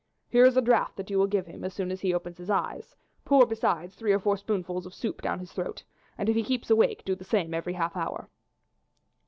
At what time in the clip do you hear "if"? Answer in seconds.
6.27-6.35